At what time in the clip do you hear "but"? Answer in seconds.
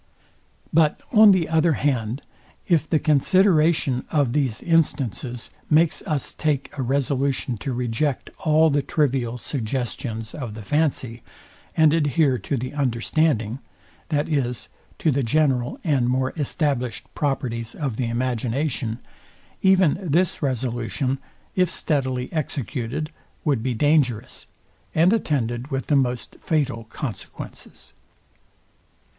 0.73-0.99